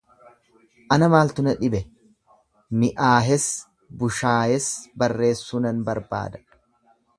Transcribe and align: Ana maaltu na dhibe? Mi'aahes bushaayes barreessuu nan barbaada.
Ana 0.95 1.09
maaltu 1.15 1.43
na 1.47 1.53
dhibe? 1.59 1.81
Mi'aahes 2.85 3.45
bushaayes 4.01 4.73
barreessuu 5.05 5.65
nan 5.67 5.87
barbaada. 5.93 6.45